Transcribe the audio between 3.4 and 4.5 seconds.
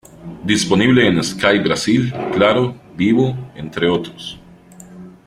entre otros.